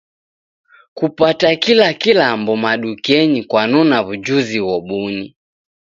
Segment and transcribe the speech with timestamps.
[0.93, 5.25] Kupata kila kilambo madukenyi kwanona w'ujuzi ghobuni